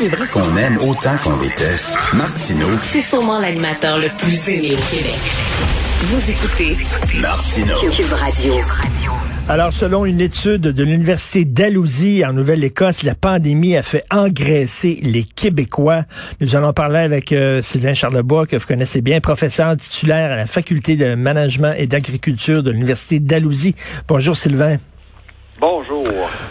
c'est 0.00 0.08
vrai 0.08 0.26
qu'on 0.28 0.56
aime 0.56 0.78
autant 0.78 1.14
qu'on 1.22 1.36
déteste, 1.36 1.94
Martineau, 2.14 2.68
C'est 2.84 3.02
sûrement 3.02 3.38
l'animateur 3.38 3.98
le 3.98 4.08
plus 4.16 4.48
aimé 4.48 4.72
au 4.72 4.94
Québec. 4.94 5.18
Vous 6.04 6.30
écoutez 6.30 6.76
Martineau. 7.20 7.76
Cube 7.94 8.12
Radio. 8.14 8.54
Alors, 9.46 9.74
selon 9.74 10.06
une 10.06 10.22
étude 10.22 10.62
de 10.62 10.84
l'Université 10.84 11.44
d'Alousie 11.44 12.24
en 12.24 12.32
Nouvelle-Écosse, 12.32 13.02
la 13.02 13.14
pandémie 13.14 13.76
a 13.76 13.82
fait 13.82 14.04
engraisser 14.10 15.00
les 15.02 15.22
Québécois. 15.24 16.04
Nous 16.40 16.56
allons 16.56 16.72
parler 16.72 17.00
avec 17.00 17.32
euh, 17.32 17.60
Sylvain 17.60 17.92
Charlebois, 17.92 18.46
que 18.46 18.56
vous 18.56 18.66
connaissez 18.66 19.02
bien, 19.02 19.20
professeur 19.20 19.76
titulaire 19.76 20.32
à 20.32 20.36
la 20.36 20.46
Faculté 20.46 20.96
de 20.96 21.14
Management 21.14 21.74
et 21.76 21.86
d'Agriculture 21.86 22.62
de 22.62 22.70
l'Université 22.70 23.20
d'Alousie. 23.20 23.74
Bonjour 24.08 24.34
Sylvain. 24.34 24.78
Bonjour. 25.60 26.06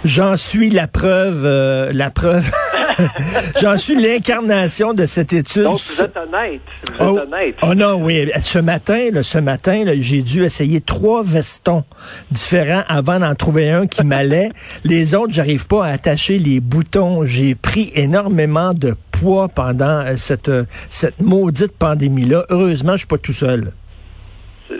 J'en 0.05 0.35
suis 0.35 0.69
la 0.69 0.87
preuve, 0.87 1.43
euh, 1.45 1.91
la 1.93 2.11
preuve. 2.11 2.49
J'en 3.61 3.77
suis 3.77 3.95
l'incarnation 3.99 4.93
de 4.93 5.05
cette 5.05 5.33
étude. 5.33 5.63
Donc, 5.63 5.79
vous 5.79 6.01
êtes 6.03 6.15
honnête. 6.17 6.61
Vous 6.83 6.93
êtes 6.93 7.01
Oh, 7.01 7.19
honnête. 7.19 7.55
oh 7.63 7.73
non, 7.73 7.95
oui. 8.03 8.29
Ce 8.43 8.59
matin, 8.59 9.09
là, 9.11 9.23
ce 9.23 9.37
matin, 9.39 9.83
j'ai 9.99 10.21
dû 10.21 10.43
essayer 10.43 10.81
trois 10.81 11.23
vestons 11.23 11.83
différents 12.29 12.83
avant 12.87 13.19
d'en 13.19 13.33
trouver 13.35 13.71
un 13.71 13.87
qui 13.87 14.03
m'allait. 14.05 14.51
Les 14.83 15.15
autres, 15.15 15.33
j'arrive 15.33 15.65
pas 15.65 15.85
à 15.85 15.93
attacher 15.93 16.37
les 16.37 16.59
boutons. 16.59 17.25
J'ai 17.25 17.55
pris 17.55 17.91
énormément 17.95 18.73
de 18.73 18.95
poids 19.11 19.47
pendant 19.47 20.05
euh, 20.05 20.13
cette, 20.17 20.49
euh, 20.49 20.65
cette 20.89 21.19
maudite 21.19 21.75
pandémie-là. 21.77 22.45
Heureusement, 22.49 22.91
je 22.93 22.97
suis 22.99 23.07
pas 23.07 23.17
tout 23.17 23.33
seul. 23.33 23.71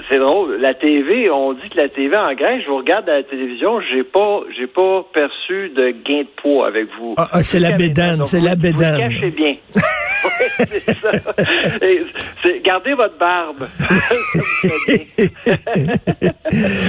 C'est- 0.10 0.20
drôle. 0.20 0.60
La 0.62 0.74
TV, 0.74 1.30
on 1.30 1.54
dit 1.54 1.70
que 1.70 1.78
la 1.78 1.90
TV 1.90 2.16
engraisse. 2.16 2.62
Je 2.64 2.68
vous 2.68 2.78
regarde 2.78 3.10
à 3.10 3.16
la 3.18 3.24
télévision, 3.24 3.80
j'ai 3.82 4.04
pas, 4.04 4.42
j'ai 4.58 4.68
pas 4.68 5.06
perçu 5.14 5.70
de 5.70 5.92
gain 6.06 6.22
de 6.22 6.28
poids 6.42 6.68
avec 6.68 6.88
vous. 7.00 7.16
Ah, 7.18 7.28
ah, 7.32 7.44
c'est 7.44 7.60
la 7.60 7.72
bédane, 7.72 8.24
c'est 8.26 8.42
la 8.42 8.56
bédane. 8.56 8.96
Vous 8.96 9.10
cachez 9.16 9.32
bien. 9.32 9.56
Oui, 10.22 10.66
c'est 10.68 10.98
ça. 10.98 11.12
Et 11.82 12.60
gardez 12.62 12.94
votre 12.94 13.18
barbe. 13.18 13.70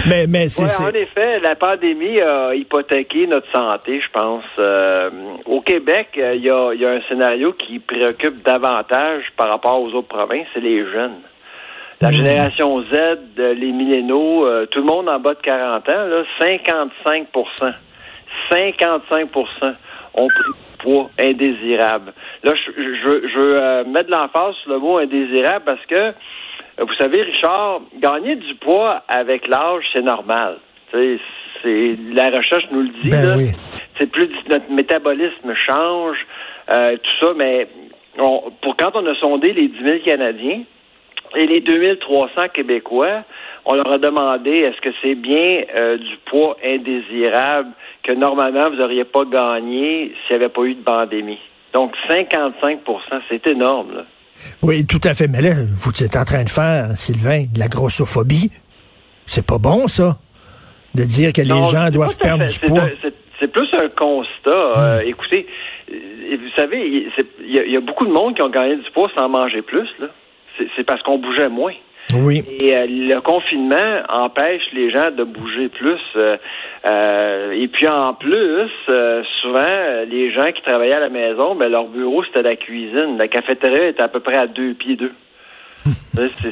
mais 0.09 0.27
mais 0.29 0.49
c'est 0.49 0.65
Ouais, 0.65 0.89
en 0.91 0.95
effet, 0.95 1.39
la 1.41 1.55
pandémie 1.55 2.21
a 2.21 2.55
hypothéqué 2.55 3.29
notre 3.29 3.51
santé, 3.53 4.01
je 4.01 4.11
pense. 4.13 4.45
Euh, 4.59 5.11
au 5.47 5.61
Québec, 5.61 6.09
euh, 6.19 6.35
il 6.35 6.43
y, 6.45 6.51
a, 6.51 6.73
il 6.75 6.81
y 6.81 6.85
a 6.87 6.91
un 6.91 7.01
scénario 7.09 7.53
qui 7.53 7.79
préoccupe 7.79 8.43
davantage 8.45 9.23
par 9.37 9.49
rapport 9.49 9.81
aux 9.81 9.91
autres 9.93 10.09
provinces, 10.09 10.47
c'est 10.53 10.61
les 10.61 10.85
jeunes. 10.91 11.19
La 12.01 12.09
génération 12.13 12.83
Z, 12.83 12.95
euh, 13.39 13.55
les 13.55 13.73
millénaux, 13.73 14.47
euh, 14.47 14.67
tout 14.67 14.79
le 14.81 14.87
monde 14.87 15.09
en 15.09 15.19
bas 15.21 15.35
de 15.35 15.41
40 15.41 15.89
ans, 15.91 16.05
là, 16.07 16.23
55% 16.41 17.73
55% 18.51 19.75
ont 20.15 20.27
pris 20.27 20.45
du 20.45 20.79
poids 20.79 21.11
indésirable. 21.19 22.13
Là, 22.43 22.53
je, 22.55 22.83
je, 22.83 23.29
je 23.29 23.39
veux 23.39 23.63
euh, 23.63 23.85
mettre 23.85 24.07
de 24.09 24.13
l'emphase 24.15 24.55
sur 24.63 24.73
le 24.73 24.79
mot 24.79 24.97
indésirable 24.99 25.65
parce 25.67 25.85
que, 25.87 25.95
euh, 25.95 26.11
vous 26.81 26.95
savez, 26.99 27.23
Richard, 27.23 27.81
gagner 27.99 28.37
du 28.37 28.55
poids 28.57 29.03
avec 29.09 29.47
l'âge, 29.47 29.85
c'est 29.93 30.03
normal. 30.03 30.57
C'est 30.93 31.19
la 32.15 32.31
recherche 32.31 32.65
nous 32.73 32.81
le 32.83 32.89
dit. 33.03 33.11
Ben 33.11 33.37
oui. 33.37 33.51
C'est 33.99 34.11
plus 34.11 34.29
notre 34.49 34.71
métabolisme 34.71 35.53
change, 35.69 36.17
euh, 36.71 36.97
tout 36.97 37.27
ça, 37.27 37.33
mais 37.37 37.69
on- 38.19 38.51
pour 38.63 38.75
quand 38.77 38.93
on 38.95 39.05
a 39.07 39.15
sondé 39.17 39.53
les 39.53 39.69
10 39.69 39.85
000 39.87 39.99
Canadiens 40.05 40.63
et 41.37 41.47
les 41.47 41.61
2300 41.61 42.49
Québécois, 42.53 43.23
on 43.65 43.75
leur 43.75 43.91
a 43.93 43.99
demandé 43.99 44.51
est-ce 44.51 44.81
que 44.81 44.91
c'est 45.03 45.15
bien 45.15 45.63
euh, 45.77 45.99
du 45.99 46.17
poids 46.27 46.57
indésirable 46.65 47.69
que 48.03 48.13
normalement 48.13 48.71
vous 48.71 48.77
n'auriez 48.77 49.05
pas 49.05 49.25
gagné 49.25 50.13
s'il 50.27 50.37
n'y 50.37 50.43
avait 50.43 50.53
pas 50.53 50.63
eu 50.63 50.75
de 50.75 50.83
pandémie? 50.83 51.39
Donc 51.73 51.93
55% 52.09 52.81
c'est 53.29 53.47
énorme. 53.47 53.95
Là. 53.97 54.05
Oui, 54.63 54.87
tout 54.87 55.01
à 55.05 55.15
fait. 55.15 55.29
Mais 55.29 55.43
là, 55.43 55.51
vous 55.79 55.91
êtes 56.03 56.17
en 56.17 56.25
train 56.25 56.45
de 56.45 56.49
faire, 56.49 56.97
Sylvain, 56.97 57.45
de 57.53 57.59
la 57.59 57.69
grossophobie. 57.69 58.51
C'est 59.27 59.47
pas 59.47 59.59
bon, 59.59 59.87
ça. 59.87 60.17
De 60.95 61.05
dire 61.05 61.33
que 61.33 61.43
les 61.43 61.49
gens 61.71 61.91
doivent 61.93 62.17
perdre 62.19 62.47
fait. 62.49 62.67
du 62.67 62.73
poids. 62.73 62.89
C'est 63.39 63.53
plus 63.53 63.69
un 63.75 63.89
constat. 63.91 64.51
Euh, 64.79 65.01
écoutez, 65.07 65.47
euh, 65.93 65.95
vous 66.37 66.51
savez, 66.57 66.79
il 66.87 67.11
c'est- 67.17 67.27
il 67.43 67.55
y, 67.55 67.59
a- 67.61 67.65
il 67.65 67.73
y 67.73 67.77
a 67.77 67.81
beaucoup 67.81 68.07
de 68.07 68.13
monde 68.13 68.35
qui 68.35 68.43
ont 68.43 68.49
gagné 68.51 68.77
du 68.77 68.91
poids 68.93 69.09
sans 69.17 69.29
manger 69.29 69.63
plus. 69.63 69.89
là. 70.01 70.09
C'est 70.77 70.85
parce 70.85 71.03
qu'on 71.03 71.19
bougeait 71.19 71.49
moins. 71.49 71.75
Oui. 72.15 72.43
Et 72.59 72.75
euh, 72.75 72.87
le 72.89 73.21
confinement 73.21 74.03
empêche 74.09 74.63
les 74.73 74.91
gens 74.91 75.11
de 75.11 75.25
bouger 75.25 75.69
plus. 75.69 76.01
euh, 76.17 76.37
euh, 76.87 77.53
et 77.53 77.69
puis 77.69 77.87
en 77.87 78.15
plus, 78.15 78.71
souvent, 79.43 80.05
les 80.09 80.33
gens 80.33 80.51
qui 80.53 80.63
travaillaient 80.63 80.97
à 80.97 81.01
la 81.01 81.09
maison, 81.09 81.55
ben, 81.55 81.71
leur 81.71 81.87
bureau, 81.87 82.25
c'était 82.25 82.43
la 82.43 82.57
cuisine. 82.57 83.17
La 83.19 83.29
cafétéria 83.29 83.89
était 83.89 84.03
à 84.03 84.09
peu 84.09 84.21
près 84.21 84.37
à 84.37 84.47
deux 84.47 84.75
pieds 84.75 84.97
d'eux. 84.97 85.13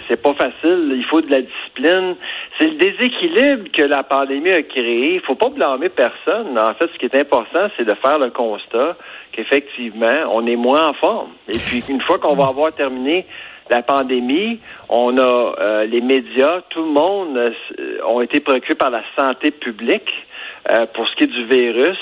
C'est 0.08 0.22
pas 0.22 0.34
facile. 0.34 0.92
Il 0.96 1.04
faut 1.04 1.20
de 1.20 1.30
la 1.30 1.42
discipline. 1.42 2.14
C'est 2.58 2.68
le 2.68 2.76
déséquilibre 2.76 3.70
que 3.72 3.82
la 3.82 4.02
pandémie 4.02 4.50
a 4.50 4.62
créé. 4.62 5.14
Il 5.14 5.20
faut 5.20 5.34
pas 5.34 5.50
blâmer 5.50 5.88
personne. 5.88 6.58
En 6.58 6.74
fait, 6.74 6.88
ce 6.92 6.98
qui 6.98 7.06
est 7.06 7.20
important, 7.20 7.68
c'est 7.76 7.84
de 7.84 7.94
faire 7.94 8.18
le 8.18 8.30
constat 8.30 8.96
qu'effectivement, 9.32 10.32
on 10.32 10.46
est 10.46 10.56
moins 10.56 10.88
en 10.88 10.94
forme. 10.94 11.30
Et 11.48 11.58
puis, 11.58 11.84
une 11.88 12.00
fois 12.00 12.18
qu'on 12.18 12.36
va 12.36 12.46
avoir 12.46 12.72
terminé 12.74 13.26
la 13.70 13.82
pandémie, 13.82 14.60
on 14.88 15.16
a 15.18 15.54
euh, 15.60 15.84
les 15.86 16.00
médias, 16.00 16.62
tout 16.70 16.82
le 16.82 16.90
monde 16.90 17.36
euh, 17.36 17.52
ont 18.06 18.20
été 18.20 18.40
préoccupés 18.40 18.74
par 18.74 18.90
la 18.90 19.02
santé 19.16 19.50
publique 19.50 20.10
euh, 20.72 20.86
pour 20.94 21.06
ce 21.08 21.16
qui 21.16 21.24
est 21.24 21.26
du 21.26 21.44
virus. 21.46 21.98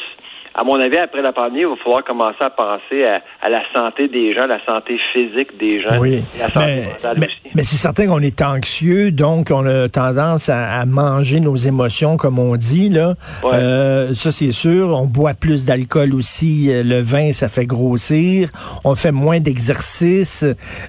À 0.59 0.65
mon 0.65 0.81
avis, 0.81 0.97
après 0.97 1.21
la 1.21 1.34
pandémie, 1.34 1.61
il 1.61 1.67
va 1.67 1.77
falloir 1.84 2.03
commencer 2.03 2.39
à 2.41 2.49
penser 2.49 3.05
à, 3.05 3.21
à 3.44 3.50
la 3.50 3.61
santé 3.75 4.09
des 4.09 4.33
gens, 4.34 4.47
la 4.47 4.65
santé 4.65 4.97
physique 5.12 5.59
des 5.61 5.81
gens, 5.81 5.99
Oui, 6.00 6.25
la 6.39 6.47
santé 6.47 6.59
mais, 6.67 6.87
mentale 6.87 7.17
mais, 7.19 7.27
aussi. 7.27 7.37
mais 7.55 7.62
c'est 7.65 7.77
certain 7.77 8.06
qu'on 8.06 8.21
est 8.22 8.41
anxieux, 8.41 9.11
donc 9.11 9.50
on 9.53 9.67
a 9.67 9.89
tendance 9.91 10.49
à, 10.49 10.81
à 10.81 10.87
manger 10.87 11.41
nos 11.41 11.56
émotions, 11.56 12.17
comme 12.17 12.39
on 12.39 12.56
dit 12.56 12.89
là. 12.89 13.17
Ouais. 13.44 13.50
Euh, 13.53 14.15
ça 14.15 14.33
c'est 14.33 14.53
sûr. 14.53 14.99
On 14.99 15.05
boit 15.05 15.34
plus 15.34 15.67
d'alcool 15.67 16.15
aussi. 16.15 16.71
Euh, 16.71 16.83
Le 16.83 17.00
vin, 17.00 17.33
ça 17.34 17.49
fait 17.49 17.67
grossir. 17.67 18.49
On 18.84 18.94
fait 18.94 19.12
moins 19.12 19.41
d'exercice. 19.41 20.43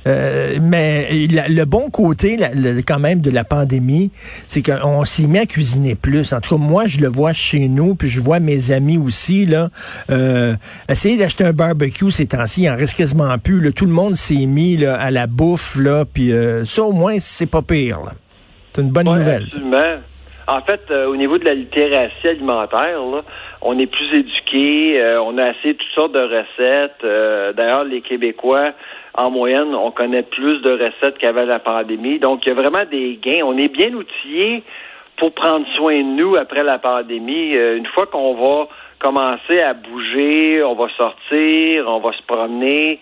Euh, 0.07 0.59
mais 0.61 1.09
la- 1.29 1.49
le 1.49 1.65
bon 1.65 1.89
côté, 1.89 2.37
la- 2.37 2.51
quand 2.83 2.99
même, 2.99 3.19
de 3.19 3.31
la 3.31 3.43
pandémie, 3.43 4.11
c'est 4.47 4.61
qu'on 4.61 5.03
s'est 5.03 5.27
mis 5.27 5.39
à 5.39 5.45
cuisiner 5.45 5.95
plus. 5.95 6.31
En 6.31 6.39
tout 6.39 6.55
cas, 6.57 6.61
moi, 6.61 6.85
je 6.87 7.01
le 7.01 7.09
vois 7.09 7.33
chez 7.33 7.67
nous, 7.67 7.95
puis 7.95 8.07
je 8.07 8.21
vois 8.21 8.39
mes 8.39 8.71
amis 8.71 8.97
aussi 8.97 9.45
là. 9.45 9.56
Euh, 10.09 10.53
essayer 10.89 11.17
d'acheter 11.17 11.43
un 11.45 11.53
barbecue 11.53 12.11
ces 12.11 12.27
temps-ci, 12.27 12.63
il 12.63 12.69
en 12.69 12.75
reste 12.75 12.97
quasiment 12.97 13.37
plus. 13.37 13.61
là. 13.61 13.71
Tout 13.71 13.85
le 13.85 13.91
monde 13.91 14.15
s'est 14.15 14.45
mis 14.45 14.77
là, 14.77 14.95
à 14.99 15.11
la 15.11 15.27
bouffe 15.27 15.75
là, 15.77 16.05
puis 16.05 16.31
euh, 16.31 16.65
ça 16.65 16.83
au 16.83 16.91
moins 16.93 17.15
c'est 17.19 17.49
pas 17.49 17.61
pire. 17.61 17.99
là. 18.05 18.11
C'est 18.73 18.81
une 18.81 18.89
bonne 18.91 19.07
Ouais, 19.07 19.17
nouvelle. 19.17 19.43
Absolument. 19.43 19.97
En 20.49 20.61
fait, 20.61 20.79
euh, 20.91 21.07
au 21.07 21.17
niveau 21.17 21.37
de 21.37 21.43
la 21.43 21.53
littératie 21.55 22.25
alimentaire, 22.27 22.99
là, 23.11 23.21
on 23.61 23.77
est 23.79 23.87
plus 23.87 24.07
éduqué, 24.17 25.01
euh, 25.01 25.21
on 25.21 25.37
a 25.37 25.45
assez 25.47 25.73
toutes 25.75 25.93
sortes 25.93 26.13
de 26.13 26.21
recettes. 26.21 27.03
Euh, 27.03 27.51
D'ailleurs, 27.51 27.83
les 27.83 27.99
Québécois, 27.99 28.71
en 29.13 29.29
moyenne, 29.29 29.75
on 29.75 29.91
connaît 29.91 30.23
plus 30.23 30.61
de 30.61 30.71
recettes 30.71 31.17
qu'avant 31.17 31.43
la 31.43 31.59
pandémie. 31.59 32.19
Donc, 32.19 32.45
il 32.45 32.49
y 32.49 32.51
a 32.53 32.55
vraiment 32.55 32.85
des 32.89 33.19
gains. 33.21 33.41
On 33.45 33.57
est 33.57 33.67
bien 33.67 33.91
outillés 33.93 34.63
pour 35.17 35.33
prendre 35.33 35.65
soin 35.75 35.97
de 35.97 36.15
nous 36.15 36.37
après 36.37 36.63
la 36.63 36.77
pandémie. 36.79 37.49
Une 37.57 37.87
fois 37.87 38.05
qu'on 38.05 38.35
va 38.35 38.67
commencer 38.99 39.59
à 39.61 39.73
bouger, 39.73 40.63
on 40.63 40.75
va 40.75 40.87
sortir, 40.97 41.85
on 41.87 41.99
va 41.99 42.11
se 42.13 42.21
promener. 42.23 42.99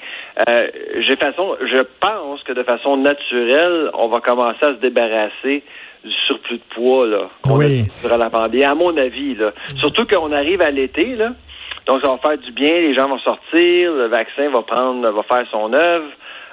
Euh, 0.50 0.68
j'ai 1.00 1.16
façon, 1.16 1.56
je 1.62 1.84
pense 2.02 2.44
que 2.44 2.54
de 2.54 2.64
façon 2.64 2.98
naturelle, 2.98 3.90
on 3.94 4.08
va 4.08 4.20
commencer 4.22 4.64
à 4.64 4.68
se 4.70 4.80
débarrasser 4.82 5.64
du 6.04 6.12
surplus 6.28 6.58
de 6.58 6.64
poids 6.76 7.08
là 7.08 7.30
qu'on 7.44 7.58
Oui. 7.58 7.86
a 7.98 8.02
durant 8.08 8.18
la 8.18 8.30
pandémie. 8.30 8.64
À 8.64 8.76
mon 8.76 8.96
avis 8.98 9.36
là, 9.36 9.52
surtout 9.78 10.06
qu'on 10.06 10.32
arrive 10.32 10.62
à 10.62 10.70
l'été 10.72 11.16
là, 11.16 11.32
donc 11.88 12.02
ça 12.02 12.10
va 12.10 12.18
faire 12.18 12.38
du 12.38 12.52
bien. 12.52 12.72
Les 12.72 12.94
gens 12.94 13.08
vont 13.08 13.20
sortir, 13.20 13.92
le 13.94 14.08
vaccin 14.08 14.50
va 14.50 14.62
prendre, 14.64 15.10
va 15.10 15.24
faire 15.24 15.46
son 15.52 15.72
œuvre. 15.74 16.08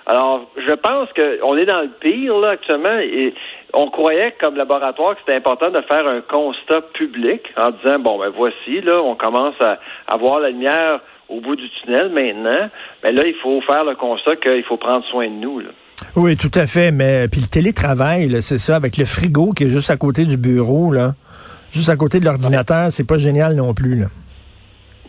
Alors, 0.06 0.50
je 0.56 0.75
pense 0.75 1.08
qu'on 1.12 1.56
est 1.56 1.66
dans 1.66 1.82
le 1.82 1.90
pire 2.00 2.37
là 2.38 2.50
actuellement 2.50 2.99
et 2.99 3.34
on 3.72 3.88
croyait 3.88 4.34
comme 4.40 4.56
laboratoire 4.56 5.14
que 5.14 5.20
c'était 5.20 5.37
important 5.37 5.70
de 5.70 5.81
faire 5.82 6.06
un 6.06 6.20
constat 6.20 6.82
public 6.94 7.43
en 7.56 7.70
disant 7.70 7.99
bon 8.00 8.19
ben 8.19 8.31
voici 8.37 8.81
là, 8.82 9.00
on 9.02 9.14
commence 9.14 9.54
à, 9.60 9.78
à 10.08 10.16
voir 10.16 10.40
la 10.40 10.50
lumière 10.50 11.00
au 11.28 11.40
bout 11.40 11.56
du 11.56 11.69
tunnel 11.81 12.10
maintenant. 12.10 12.69
Mais 13.04 13.12
là, 13.12 13.22
il 13.26 13.34
faut 13.43 13.60
faire 13.62 13.84
le 13.84 13.94
constat 13.94 14.37
qu'il 14.37 14.64
faut 14.64 14.76
prendre 14.76 15.04
soin 15.06 15.28
de 15.28 15.34
nous 15.34 15.60
là. 15.60 15.70
Oui, 16.16 16.37
tout 16.37 16.50
à 16.54 16.66
fait. 16.66 16.90
Mais 16.90 17.28
puis 17.28 17.40
le 17.40 17.46
télétravail, 17.46 18.43
c'est 18.43 18.58
ça, 18.58 18.76
avec 18.76 18.96
le 18.96 19.04
frigo 19.04 19.52
qui 19.52 19.64
est 19.64 19.70
juste 19.70 19.90
à 19.90 19.96
côté 19.96 20.25
du 20.25 20.37
bureau, 20.37 20.93
là, 20.93 21.12
juste 21.70 21.88
à 21.88 21.96
côté 21.96 22.20
de 22.20 22.25
l'ordinateur, 22.25 22.88
c'est 22.90 23.06
pas 23.06 23.19
génial 23.19 23.54
non 23.54 23.72
plus. 23.72 24.00
Là. 24.00 24.06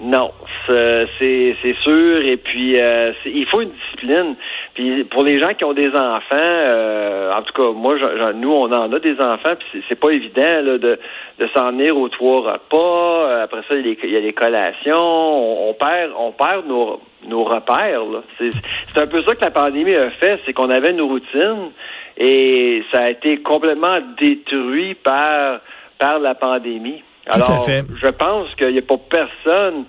Non, 0.02 0.32
c'est 0.68 1.76
sûr. 1.84 2.22
Et 2.22 2.38
puis, 2.38 2.80
euh, 2.80 3.12
il 3.26 3.46
faut 3.50 3.62
une 3.62 3.72
discipline. 3.72 4.36
Puis 4.74 5.04
pour 5.04 5.24
les 5.24 5.40
gens 5.40 5.54
qui 5.54 5.64
ont 5.66 5.74
des 5.74 5.90
enfants, 5.90 6.34
euh, 6.34 7.32
en 7.32 7.42
tout 7.44 7.54
cas, 7.54 7.72
moi, 7.76 7.96
nous, 8.34 8.52
on 8.52 8.72
en 8.72 8.92
a 8.92 9.00
des 9.00 9.20
enfants. 9.22 9.54
Puis 9.60 9.84
c'est- 9.88 9.96
pas 9.96 10.10
évident 10.10 10.62
là, 10.64 10.78
de 10.78 11.00
de 11.40 11.48
s'en 11.56 11.72
venir 11.72 11.96
aux 11.98 12.10
trois 12.10 12.54
repas. 12.54 13.28
Euh, 13.30 13.44
Après 13.44 13.62
ça, 13.70 13.76
il 13.76 13.78
y 13.78 13.80
a 13.80 13.84
les, 13.84 13.98
il 14.04 14.10
y 14.12 14.18
a 14.18 14.20
les 14.20 14.34
collations. 14.34 14.94
On, 14.98 15.70
on 15.70 15.74
perd 15.74 16.12
on 16.18 16.32
perd 16.32 16.68
nos 16.68 17.00
nos 17.28 17.44
repères. 17.44 18.02
C'est 18.40 19.00
un 19.00 19.08
peu 19.08 19.22
ça 19.24 19.36
que 19.36 19.46
la 19.46 19.52
pandémie 19.52 19.96
a 19.96 20.10
fait, 20.12 20.40
c'est 20.46 20.54
qu'on 20.54 20.70
avait 20.70 20.92
nos 20.94 21.08
routines 21.08 21.72
et 22.18 22.84
ça 22.92 23.04
a 23.04 23.10
été 23.12 23.38
complètement 23.42 24.00
détruit 24.20 24.96
par 24.96 25.60
par 26.00 26.20
la 26.20 26.36
pandémie. 26.36 27.02
Alors, 27.28 27.48
je 27.68 28.10
pense 28.12 28.54
qu'il 28.56 28.72
n'y 28.72 28.80
a 28.80 28.82
pas 28.82 28.98
personne 29.10 29.86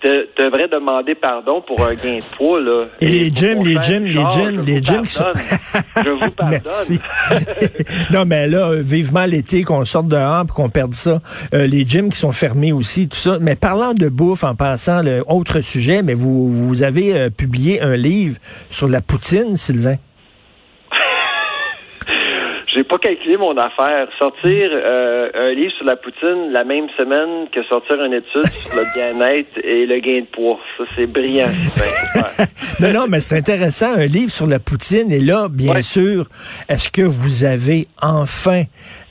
te, 0.00 0.42
devrais 0.42 0.68
demander 0.68 1.14
pardon 1.14 1.60
pour 1.60 1.80
un 1.84 1.94
gain 1.94 2.18
de 2.18 2.36
poids. 2.36 2.60
Là. 2.60 2.86
Et, 3.00 3.08
les 3.08 3.30
gyms, 3.34 3.64
les 3.64 3.80
gyms, 3.82 4.04
les 4.04 4.12
gyms, 4.12 4.60
les 4.64 4.82
gyms 4.82 5.02
qui 5.02 5.12
sont... 5.12 5.24
je 5.34 6.10
vous 6.10 6.30
pardonne. 6.36 6.60
Merci. 6.64 7.00
non, 8.10 8.24
mais 8.24 8.46
là, 8.46 8.72
vivement 8.74 9.24
l'été, 9.24 9.62
qu'on 9.62 9.84
sorte 9.84 10.08
dehors 10.08 10.44
et 10.44 10.52
qu'on 10.52 10.70
perde 10.70 10.94
ça. 10.94 11.20
Euh, 11.54 11.66
les 11.66 11.86
gyms 11.86 12.10
qui 12.10 12.18
sont 12.18 12.32
fermés 12.32 12.72
aussi, 12.72 13.08
tout 13.08 13.16
ça. 13.16 13.38
Mais 13.40 13.56
parlant 13.56 13.94
de 13.94 14.08
bouffe, 14.08 14.44
en 14.44 14.54
passant, 14.54 15.02
le 15.02 15.24
autre 15.28 15.60
sujet, 15.60 16.02
mais 16.02 16.14
vous, 16.14 16.52
vous 16.52 16.82
avez 16.82 17.16
euh, 17.16 17.30
publié 17.30 17.80
un 17.80 17.96
livre 17.96 18.38
sur 18.70 18.88
la 18.88 19.00
poutine, 19.00 19.56
Sylvain. 19.56 19.96
J'ai 22.78 22.84
pas 22.84 22.98
calculé 22.98 23.36
mon 23.36 23.56
affaire. 23.56 24.06
Sortir 24.20 24.70
euh, 24.72 25.30
un 25.34 25.52
livre 25.52 25.72
sur 25.72 25.84
la 25.84 25.96
poutine 25.96 26.52
la 26.52 26.62
même 26.62 26.86
semaine 26.96 27.48
que 27.50 27.60
sortir 27.64 28.00
une 28.04 28.12
étude 28.12 28.46
sur 28.46 28.78
le 28.78 28.84
bien-être 28.94 29.58
et 29.64 29.84
le 29.84 29.98
gain 29.98 30.20
de 30.20 30.26
poids. 30.26 30.60
Ça, 30.76 30.84
c'est 30.94 31.06
brillant. 31.06 31.48
non, 32.80 32.92
non, 32.92 33.06
mais 33.08 33.18
c'est 33.18 33.36
intéressant, 33.36 33.94
un 33.96 34.06
livre 34.06 34.30
sur 34.30 34.46
la 34.46 34.60
poutine. 34.60 35.10
Et 35.10 35.18
là, 35.18 35.48
bien 35.50 35.82
sûr, 35.82 36.28
est-ce 36.68 36.88
que 36.88 37.02
vous 37.02 37.42
avez 37.42 37.88
enfin 38.00 38.62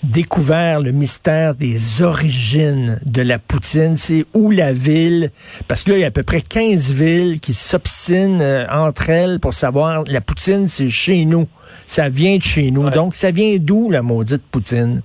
découvert 0.04 0.82
le 0.82 0.92
mystère 0.92 1.56
des 1.56 2.02
origines 2.02 3.00
de 3.06 3.22
la 3.22 3.40
poutine. 3.40 3.98
C'est 3.98 4.26
où 4.34 4.52
la 4.52 4.74
ville, 4.74 5.30
parce 5.68 5.84
que 5.84 5.92
là, 5.92 5.98
il 5.98 6.02
y 6.02 6.04
a 6.04 6.08
à 6.08 6.12
peu 6.12 6.24
près 6.24 6.42
15 6.42 6.92
villes 6.92 7.40
qui 7.40 7.54
s'obstinent 7.54 8.42
euh, 8.42 8.66
entre 8.72 9.10
elles 9.10 9.40
pour 9.40 9.54
savoir, 9.54 10.04
la 10.08 10.22
poutine, 10.22 10.68
c'est 10.68 10.90
chez 10.90 11.26
nous. 11.26 11.48
Ça 11.86 12.10
vient 12.10 12.38
de 12.38 12.44
chez 12.44 12.72
nous. 12.72 12.90
Donc, 12.90 13.16
ça 13.16 13.32
vient 13.32 13.58
d'où, 13.60 13.90
la 13.90 14.02
maudite 14.02 14.44
poutine? 14.52 15.02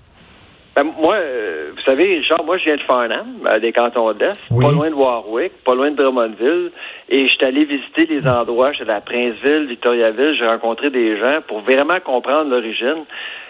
Ben, 0.74 0.84
moi, 0.98 1.16
euh, 1.16 1.70
vous 1.74 1.82
savez, 1.82 2.04
Richard, 2.16 2.44
moi, 2.44 2.56
je 2.56 2.64
viens 2.64 2.76
de 2.76 2.82
Farnham, 2.82 3.26
euh, 3.46 3.58
des 3.58 3.72
cantons 3.72 4.12
d'Est, 4.14 4.38
pas 4.48 4.70
loin 4.70 4.88
de 4.88 4.94
Warwick, 4.94 5.52
pas 5.64 5.74
loin 5.74 5.90
de 5.90 5.96
Drummondville, 5.96 6.70
et 7.10 7.26
je 7.26 7.32
suis 7.32 7.44
allé 7.44 7.64
visiter 7.64 8.06
les 8.06 8.26
endroits, 8.26 8.72
j'étais 8.72 8.90
à 8.90 9.02
Princeville, 9.02 9.66
Victoriaville, 9.68 10.34
j'ai 10.38 10.46
rencontré 10.46 10.88
des 10.88 11.18
gens 11.18 11.40
pour 11.46 11.60
vraiment 11.60 12.00
comprendre 12.00 12.48
l'origine. 12.48 13.04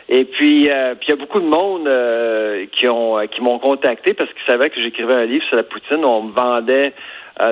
Et 0.09 0.25
puis, 0.25 0.71
euh, 0.71 0.95
puis 0.95 1.09
il 1.09 1.11
y 1.11 1.13
a 1.13 1.17
beaucoup 1.17 1.41
de 1.41 1.47
monde 1.47 1.87
euh, 1.87 2.67
qui 2.73 2.89
ont 2.89 3.19
euh, 3.19 3.27
qui 3.27 3.41
m'ont 3.41 3.59
contacté 3.59 4.15
parce 4.15 4.31
qu'ils 4.33 4.53
savaient 4.53 4.71
que 4.71 4.81
j'écrivais 4.81 5.15
un 5.15 5.25
livre 5.25 5.45
sur 5.47 5.57
la 5.57 5.63
poutine. 5.63 6.05
On 6.05 6.23
me 6.23 6.33
vendait 6.33 6.93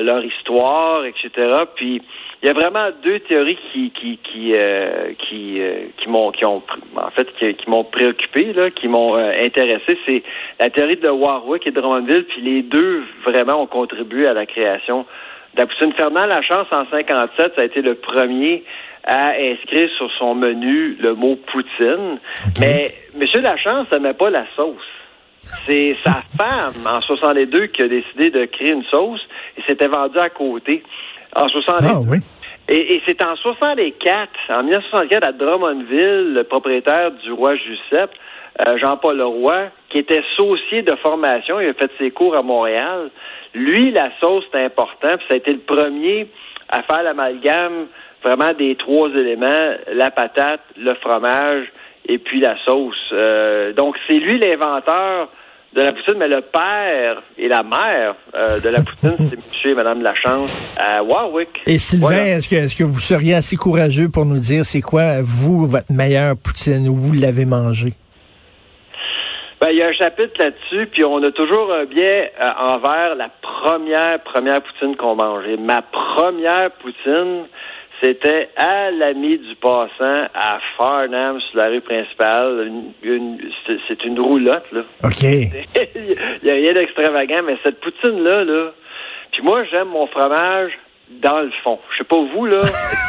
leur 0.02 0.23
histoire, 0.25 1.05
etc. 1.06 1.31
Puis 1.75 2.02
il 2.43 2.47
y 2.47 2.50
a 2.50 2.52
vraiment 2.52 2.88
deux 3.02 3.19
théories 3.20 3.58
qui 3.73 3.91
qui 3.91 4.19
qui 4.19 4.52
qui, 5.19 5.61
qui 5.97 6.08
m'ont 6.08 6.31
qui 6.32 6.44
ont 6.44 6.62
en 6.97 7.11
fait 7.11 7.26
qui, 7.38 7.69
m'ont 7.69 7.85
préoccupé 7.85 8.52
là, 8.52 8.70
qui 8.70 8.88
m'ont 8.88 9.14
intéressé. 9.14 9.99
C'est 10.05 10.23
la 10.61 10.69
théorie 10.69 10.97
de 10.97 11.08
Warwick 11.08 11.67
et 11.67 11.70
de 11.70 11.81
Drummondville. 11.81 12.25
Puis 12.25 12.43
les 12.43 12.62
deux 12.62 13.02
vraiment 13.25 13.62
ont 13.62 13.67
contribué 13.67 14.26
à 14.26 14.35
la 14.35 14.44
création 14.44 15.06
de 15.55 15.61
la 15.61 15.67
poutine. 15.67 15.93
Fernand 15.94 16.26
Lachance 16.26 16.69
en 16.73 16.85
57, 16.91 17.52
ça 17.56 17.62
a 17.62 17.64
été 17.64 17.81
le 17.81 17.94
premier 17.94 18.64
à 19.05 19.31
inscrire 19.31 19.88
sur 19.97 20.11
son 20.19 20.35
menu 20.35 20.97
le 21.00 21.14
mot 21.14 21.37
poutine. 21.37 22.19
Mais 22.61 22.94
M. 23.14 23.43
Lachance 23.43 23.91
ne 23.93 23.99
met 23.99 24.14
pas 24.14 24.31
la 24.31 24.44
sauce. 24.56 24.76
C'est 25.43 25.94
sa 26.02 26.23
femme, 26.38 26.87
en 26.87 27.00
62, 27.00 27.67
qui 27.69 27.82
a 27.82 27.88
décidé 27.88 28.31
de 28.31 28.44
créer 28.44 28.73
une 28.73 28.85
sauce 28.85 29.20
et 29.56 29.62
s'était 29.62 29.88
vendue 29.88 30.19
à 30.19 30.31
côté. 30.31 30.82
En 31.35 31.49
62. 31.49 31.87
Ah, 31.88 32.00
oui. 32.06 32.19
Et, 32.69 33.02
c'est 33.05 33.23
en 33.25 33.35
64, 33.35 34.31
en 34.50 34.62
1964, 34.62 35.29
à 35.29 35.32
Drummondville, 35.32 36.35
le 36.35 36.44
propriétaire 36.44 37.11
du 37.11 37.32
roi 37.32 37.56
Giuseppe, 37.56 38.12
euh, 38.64 38.79
Jean-Paul 38.79 39.17
Leroy, 39.17 39.70
qui 39.88 39.99
était 39.99 40.23
saucier 40.37 40.82
de 40.82 40.94
formation, 40.97 41.61
il 41.61 41.70
a 41.70 41.75
fait 41.75 41.91
ses 41.99 42.12
cours 42.12 42.38
à 42.38 42.43
Montréal. 42.43 43.11
Lui, 43.55 43.91
la 43.91 44.11
sauce, 44.20 44.44
c'est 44.52 44.64
important, 44.64 45.17
puis 45.17 45.26
ça 45.29 45.35
a 45.35 45.37
été 45.38 45.52
le 45.52 45.58
premier 45.58 46.29
à 46.69 46.82
faire 46.82 47.02
l'amalgame 47.02 47.87
vraiment 48.22 48.52
des 48.55 48.76
trois 48.76 49.08
éléments, 49.11 49.75
la 49.93 50.11
patate, 50.11 50.61
le 50.76 50.94
fromage 50.94 51.67
et 52.06 52.19
puis 52.19 52.40
la 52.40 52.56
sauce. 52.64 52.96
Euh, 53.12 53.72
donc, 53.72 53.96
c'est 54.06 54.19
lui 54.19 54.38
l'inventeur 54.38 55.28
de 55.75 55.82
la 55.82 55.93
poutine, 55.93 56.14
mais 56.19 56.28
le 56.28 56.40
père 56.40 57.22
et 57.38 57.49
la 57.49 57.62
mère 57.62 58.17
euh, 58.34 58.61
de 58.61 58.69
la 58.69 58.82
poutine, 58.82 59.17
c'est 59.19 59.37
monsieur 59.49 59.70
et 59.70 59.75
madame 59.75 60.02
Lachance 60.02 60.75
à 60.76 61.02
Warwick. 61.02 61.49
Et 61.67 61.78
Sylvain, 61.78 62.37
est-ce 62.37 62.49
que, 62.49 62.56
est-ce 62.56 62.76
que 62.76 62.84
vous 62.84 62.99
seriez 62.99 63.34
assez 63.34 63.56
courageux 63.56 64.08
pour 64.08 64.26
nous 64.26 64.38
dire 64.38 64.64
c'est 64.64 64.81
quoi, 64.81 65.23
vous, 65.23 65.66
votre 65.66 65.93
meilleure 65.93 66.37
poutine, 66.37 66.88
où 66.88 66.94
vous 66.94 67.12
l'avez 67.12 67.44
mangée? 67.44 67.94
Ben, 69.61 69.69
il 69.73 69.76
y 69.76 69.82
a 69.82 69.88
un 69.88 69.93
chapitre 69.93 70.43
là-dessus, 70.43 70.87
puis 70.90 71.05
on 71.05 71.23
a 71.23 71.31
toujours 71.32 71.70
un 71.70 71.84
biais 71.84 72.32
euh, 72.43 72.49
envers 72.66 73.14
la 73.14 73.28
première, 73.43 74.19
première 74.23 74.62
poutine 74.62 74.96
qu'on 74.96 75.14
mangeait. 75.14 75.58
Ma 75.58 75.82
première 75.82 76.70
poutine, 76.70 77.44
c'était 78.00 78.49
à 78.56 78.91
l'ami 78.91 79.38
du 79.38 79.55
passant 79.56 80.26
à 80.35 80.58
Farnham 80.76 81.38
sur 81.41 81.58
la 81.58 81.69
rue 81.69 81.81
principale. 81.82 82.73
c'est 83.88 84.05
une 84.05 84.19
roulotte, 84.19 84.67
là. 84.73 84.82
OK. 85.05 85.23
Il 85.23 86.44
n'y 86.44 86.50
a 86.50 86.55
rien 86.55 86.73
d'extravagant, 86.73 87.43
mais 87.44 87.58
cette 87.62 87.81
poutine-là, 87.81 88.44
là. 88.44 88.73
Puis 89.32 89.43
moi, 89.43 89.64
j'aime 89.70 89.88
mon 89.88 90.06
fromage 90.06 90.73
dans 91.11 91.41
le 91.41 91.50
fond. 91.62 91.79
Je 91.93 91.99
sais 91.99 92.05
pas 92.05 92.17
vous, 92.35 92.47
là, 92.47 92.61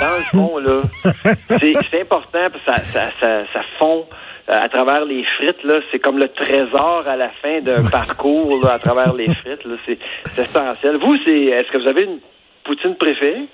dans 0.01 0.17
le 0.17 0.23
fond, 0.31 0.57
là. 0.57 0.81
C'est 1.59 2.01
important 2.01 2.47
parce 2.51 2.81
que 2.81 2.85
ça, 2.85 3.07
ça, 3.19 3.45
ça, 3.53 3.61
fond 3.79 4.05
euh, 4.49 4.59
à 4.59 4.67
travers 4.67 5.05
les 5.05 5.23
frites, 5.37 5.63
là. 5.63 5.75
C'est 5.91 5.99
comme 5.99 6.17
le 6.17 6.27
trésor 6.27 7.03
à 7.07 7.15
la 7.15 7.29
fin 7.41 7.61
d'un 7.61 7.83
parcours, 7.89 8.61
là, 8.63 8.73
à 8.73 8.79
travers 8.79 9.13
les 9.13 9.33
frites, 9.35 9.63
là. 9.63 9.75
C'est 9.85 9.99
essentiel. 10.41 10.97
Vous, 10.97 11.15
c'est, 11.23 11.43
est-ce 11.43 11.71
que 11.71 11.77
vous 11.77 11.87
avez 11.87 12.03
une 12.03 12.19
poutine 12.63 12.95
préférée? 12.99 13.47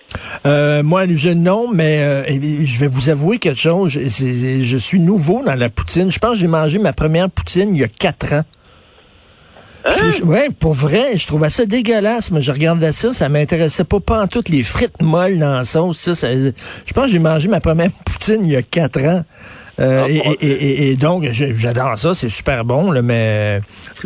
Euh, 0.46 0.84
moi, 0.84 1.06
je 1.08 1.30
non, 1.30 1.70
mais 1.72 2.00
euh, 2.00 2.66
je 2.66 2.80
vais 2.80 2.88
vous 2.88 3.10
avouer 3.10 3.40
quelque 3.40 3.60
chose. 3.60 3.92
Je, 3.92 4.62
je, 4.62 4.78
suis 4.78 5.00
nouveau 5.00 5.44
dans 5.44 5.56
la 5.56 5.70
poutine. 5.70 6.12
Je 6.12 6.20
pense 6.20 6.32
que 6.32 6.38
j'ai 6.38 6.48
mangé 6.48 6.80
ma 6.80 6.94
première 6.94 7.30
poutine 7.30 7.76
il 7.76 7.82
y 7.82 7.84
a 7.84 7.88
quatre 7.88 8.34
ans. 8.34 8.44
Hein? 9.86 10.12
Ouais, 10.26 10.50
pour 10.50 10.74
vrai, 10.74 11.18
je 11.18 11.26
trouvais 11.28 11.50
ça 11.50 11.66
dégueulasse, 11.66 12.32
mais 12.32 12.42
je 12.42 12.52
regardais 12.52 12.92
ça, 12.92 13.14
ça 13.14 13.30
m'intéressait 13.30 13.86
pas 13.86 14.00
pas 14.00 14.24
en 14.24 14.28
toutes 14.28 14.50
les 14.50 14.64
frites 14.64 15.02
molles 15.02 15.40
dans 15.40 15.54
la 15.54 15.66
sauce. 15.66 16.14
Ça, 16.14 16.34
je 16.34 16.94
pense 16.94 17.06
que 17.06 17.12
j'ai 17.12 17.20
mangé 17.20 17.48
ma 17.48 17.62
première 17.62 17.92
poutine 18.06 18.46
il 18.46 18.52
y 18.52 18.56
a 18.56 18.62
quatre 18.62 19.02
ans. 19.02 19.24
Euh, 19.80 20.08
ah, 20.08 20.32
et, 20.42 20.96
donc, 20.96 21.24
j'adore 21.32 21.98
ça, 21.98 22.14
c'est 22.16 22.30
super 22.30 22.66
bon, 22.66 22.92
là, 22.92 23.02
mais, 23.04 23.60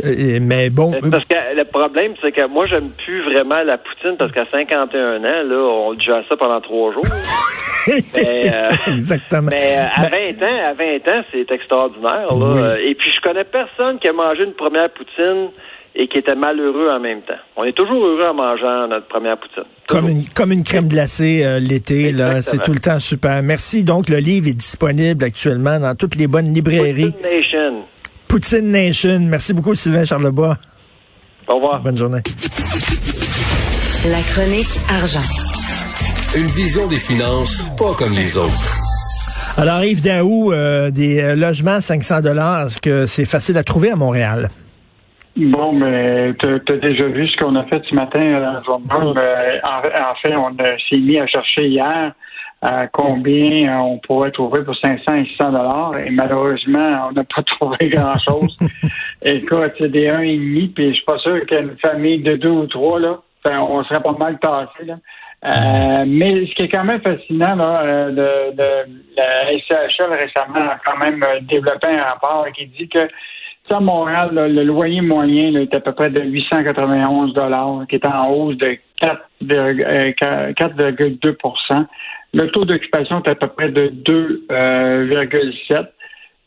euh, 0.04 0.40
mais 0.42 0.70
bon. 0.70 0.92
Parce 1.10 1.24
que 1.24 1.56
le 1.56 1.64
problème, 1.64 2.14
c'est 2.22 2.34
que 2.34 2.46
moi, 2.48 2.66
j'aime 2.68 2.90
plus 2.90 3.24
vraiment 3.24 3.64
la 3.64 3.78
poutine 3.78 4.18
parce 4.18 4.34
qu'à 4.34 4.46
51 4.54 5.18
ans, 5.18 5.22
là, 5.24 5.56
on 5.56 5.94
digère 5.94 6.24
ça 6.28 6.36
pendant 6.36 6.60
trois 6.60 6.92
jours. 6.92 7.06
mais, 7.88 8.54
euh, 8.54 8.70
Exactement. 8.88 9.50
Mais 9.50 9.78
à 9.78 10.10
20 10.10 10.46
ans, 10.46 10.70
à 10.70 10.74
20 10.74 11.08
ans, 11.08 11.22
c'est 11.32 11.50
extraordinaire, 11.50 12.36
là. 12.36 12.76
Et 12.78 12.94
puis, 12.96 13.10
je 13.12 13.22
connais 13.22 13.46
personne 13.46 13.98
qui 14.00 14.10
a 14.10 14.14
mangé 14.14 14.44
une 14.44 14.54
première 14.54 14.90
poutine 14.90 15.52
et 15.96 16.08
qui 16.08 16.18
était 16.18 16.36
malheureux 16.36 16.90
en 16.90 17.00
même 17.00 17.22
temps. 17.22 17.34
On 17.58 17.64
est 17.64 17.74
toujours 17.76 18.06
heureux 18.06 18.30
en 18.30 18.34
mangeant 18.34 18.88
notre 18.88 19.08
première 19.08 19.38
poutine. 19.38 19.64
Comme 19.88 20.08
une, 20.08 20.28
comme 20.30 20.52
une 20.52 20.64
crème 20.64 20.88
glacée 20.88 21.44
euh, 21.44 21.60
l'été, 21.60 22.12
là, 22.12 22.42
c'est 22.42 22.60
tout 22.60 22.72
le 22.72 22.80
temps 22.80 23.00
super. 23.00 23.44
Merci. 23.44 23.84
Donc, 23.84 24.08
le 24.08 24.18
livre 24.18 24.48
est 24.48 24.58
disponible 24.58 25.24
actuellement 25.24 25.80
dans 25.80 25.96
toutes 25.96 26.16
les 26.16 26.28
bonnes 26.28 26.54
librairies. 26.54 27.12
Poutine 27.12 27.30
Nation. 27.30 27.84
Poutine 28.28 28.72
Nation. 28.72 29.20
Merci 29.20 29.54
beaucoup, 29.54 29.76
Sylvain 29.76 30.06
Charlebois. 30.06 30.58
Au 31.48 31.56
revoir. 31.56 31.82
Bonne 31.82 31.98
journée. 31.98 32.22
La 34.10 34.22
chronique 34.22 34.80
argent. 34.90 35.20
Une 36.38 36.48
vision 36.48 36.88
des 36.88 36.96
finances 36.96 37.68
pas 37.78 37.94
comme 37.94 38.14
les 38.14 38.38
autres. 38.38 38.78
Alors, 39.58 39.84
Yves 39.84 40.02
Daou, 40.02 40.54
euh, 40.54 40.90
des 40.90 41.20
euh, 41.20 41.36
logements 41.36 41.82
500 41.82 42.22
dollars, 42.22 42.68
est-ce 42.68 42.80
que 42.80 43.06
c'est 43.06 43.26
facile 43.26 43.58
à 43.58 43.64
trouver 43.64 43.92
à 43.92 43.98
Montréal? 43.98 44.50
Bon, 45.38 45.72
mais 45.74 46.34
tu 46.40 46.48
as 46.48 46.78
déjà 46.78 47.06
vu 47.08 47.28
ce 47.28 47.38
qu'on 47.38 47.56
a 47.56 47.64
fait 47.64 47.82
ce 47.90 47.96
matin 47.96 48.34
à 48.34 48.40
la 48.40 48.60
journée. 48.66 48.86
En, 48.92 50.16
fait, 50.16 50.36
on 50.36 50.56
s'est 50.58 51.00
mis 51.00 51.18
à 51.18 51.28
chercher 51.28 51.68
hier 51.68 52.14
à 52.62 52.88
combien 52.88 53.82
on 53.82 53.98
pourrait 53.98 54.32
trouver 54.32 54.64
pour 54.64 54.76
500 54.76 55.16
et 55.16 55.28
600 55.28 55.52
dollars. 55.52 55.98
Et 55.98 56.12
malheureusement, 56.12 57.08
on 57.10 57.12
n'a 57.14 57.24
pas 57.24 57.42
trouvé 57.60 57.90
grand-chose. 57.90 58.58
Écoute, 59.24 59.74
c'est 59.80 59.92
des 59.92 60.04
et 60.04 60.38
demi, 60.38 60.68
puis 60.68 60.90
je 60.90 60.96
suis 60.96 61.06
pas 61.06 61.18
sûr 61.20 61.46
qu'une 61.48 61.76
famille 61.84 62.22
de 62.22 62.36
deux 62.36 62.50
ou 62.50 62.68
trois, 62.68 63.00
là, 63.00 63.18
on 63.46 63.84
serait 63.86 64.02
pas 64.02 64.16
mal 64.20 64.38
tassé, 64.40 64.86
là. 64.86 64.96
Euh, 65.44 66.04
mais 66.06 66.46
ce 66.46 66.54
qui 66.54 66.64
est 66.64 66.70
quand 66.70 66.84
même 66.84 67.02
fascinant, 67.02 67.56
là, 67.56 67.82
euh, 67.82 68.10
de, 68.12 68.56
de, 68.56 68.92
la 69.18 69.58
SHL 69.58 70.14
récemment 70.14 70.70
a 70.70 70.78
quand 70.86 70.98
même 71.04 71.20
développé 71.50 71.88
un 71.88 72.02
rapport 72.02 72.46
qui 72.56 72.68
dit 72.68 72.88
que 72.88 73.08
à 73.70 73.80
Montréal, 73.80 74.32
le 74.34 74.64
loyer 74.64 75.02
moyen 75.02 75.56
est 75.56 75.74
à 75.74 75.80
peu 75.80 75.94
près 75.94 76.10
de 76.10 76.22
891 76.22 77.34
qui 77.88 77.96
est 77.96 78.06
en 78.06 78.30
hausse 78.30 78.58
de 78.58 78.78
4,2% 79.02 81.72
euh, 81.72 81.84
Le 82.34 82.52
taux 82.52 82.66
d'occupation 82.66 83.24
est 83.24 83.30
à 83.30 83.36
peu 83.36 83.48
près 83.48 83.70
de 83.70 83.88
2,7 83.88 85.88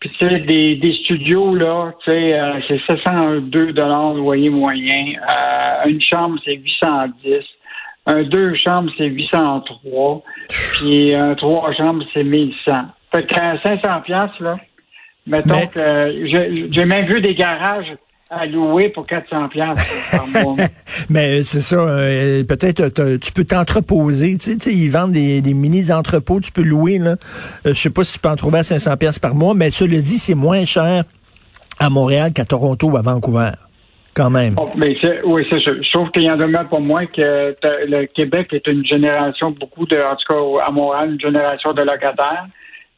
puis 0.05 0.13
tu 0.21 0.29
sais, 0.29 0.39
des, 0.41 0.99
studios, 1.03 1.55
là, 1.55 1.95
tu 2.05 2.13
sais, 2.13 2.39
euh, 2.39 2.61
c'est 2.69 2.79
702 2.91 3.73
dollars 3.73 4.13
le 4.13 4.21
loyer 4.21 4.51
moyen. 4.51 5.15
Euh, 5.17 5.89
une 5.89 6.03
chambre, 6.03 6.39
c'est 6.45 6.57
810. 6.57 7.43
Un 8.05 8.23
deux 8.25 8.55
chambres, 8.55 8.93
c'est 8.99 9.07
803. 9.07 10.23
Puis 10.75 11.15
un 11.15 11.35
trois 11.37 11.73
chambres, 11.73 12.05
c'est 12.13 12.23
1100. 12.23 12.83
Fait 13.15 13.25
qu'à 13.25 13.59
500 13.63 14.03
piastres, 14.03 14.43
là, 14.43 14.59
mettons 15.27 15.67
que 15.67 16.69
j'ai 16.71 16.85
même 16.85 17.07
vu 17.07 17.21
des 17.21 17.35
garages 17.35 17.93
à 18.31 18.47
louer 18.47 18.89
pour 18.89 19.07
400 19.07 19.49
par 20.11 20.27
mois. 20.43 20.57
Mais 21.11 21.43
c'est 21.43 21.61
ça, 21.61 21.77
euh, 21.77 22.43
peut-être 22.45 22.89
tu 23.19 23.33
peux 23.33 23.45
t'entreposer, 23.45 24.37
tu 24.39 24.59
sais, 24.59 24.73
ils 24.73 24.91
vendent 24.91 25.13
des, 25.13 25.43
mini-entrepôts, 25.43 26.41
tu 26.41 26.51
peux 26.51 26.63
louer, 26.63 26.99
là. 26.99 27.17
Euh, 27.67 27.75
je 27.75 27.75
sais 27.75 27.91
pas 27.91 28.05
si 28.05 28.15
tu 28.15 28.19
peux 28.19 28.29
en 28.29 28.37
trouver 28.37 28.59
à 28.59 28.63
500 28.63 28.95
par 29.21 29.35
mois, 29.35 29.55
mais 29.55 29.71
cela 29.71 29.99
dit, 29.99 30.19
c'est 30.19 30.35
moins 30.35 30.65
cher 30.65 31.05
à 31.79 31.91
Montréal 31.91 32.33
qu'à 32.33 32.45
Toronto 32.45 32.89
ou 32.89 32.97
à 32.97 33.03
Vancouver. 33.03 33.51
Quand 34.15 34.31
même. 34.31 34.55
Oh, 34.59 34.71
mais 34.77 34.97
oui, 35.25 35.45
c'est 35.51 35.61
ça. 35.61 35.73
Je 35.75 35.93
trouve 35.93 36.09
qu'il 36.11 36.23
y 36.23 36.31
en 36.31 36.39
a 36.39 36.65
pour 36.65 36.81
moi 36.81 37.05
que 37.07 37.57
le 37.63 38.07
Québec 38.07 38.53
est 38.53 38.65
une 38.69 38.87
génération, 38.87 39.51
beaucoup 39.51 39.87
de, 39.87 39.97
en 39.97 40.15
tout 40.15 40.33
cas 40.33 40.65
à 40.65 40.71
Montréal, 40.71 41.15
une 41.15 41.21
génération 41.21 41.73
de 41.73 41.83
locataires. 41.83 42.47